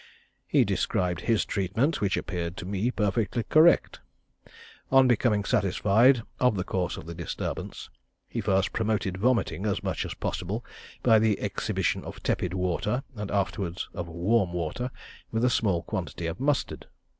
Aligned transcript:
He 0.47 0.65
described 0.65 1.21
his 1.21 1.45
treatment, 1.45 2.01
which 2.01 2.17
appeared 2.17 2.57
to 2.57 2.65
me 2.65 2.89
perfectly 2.89 3.43
correct. 3.43 3.99
On 4.91 5.07
becoming 5.07 5.43
satisfied 5.43 6.23
of 6.39 6.55
the 6.55 6.63
cause 6.63 6.97
of 6.97 7.05
the 7.05 7.13
disturbance, 7.13 7.91
he 8.27 8.41
first 8.41 8.73
promoted 8.73 9.15
vomiting 9.19 9.67
as 9.67 9.83
much 9.83 10.03
as 10.03 10.15
possible 10.15 10.65
by 11.03 11.19
the 11.19 11.39
exhibition 11.39 12.03
of 12.03 12.23
tepid 12.23 12.55
water, 12.55 13.03
and 13.15 13.29
afterwards 13.29 13.89
of 13.93 14.07
warm 14.07 14.53
water, 14.53 14.89
with 15.29 15.45
a 15.45 15.51
small 15.51 15.83
quantity 15.83 16.25
of 16.25 16.39
mustard. 16.39 16.87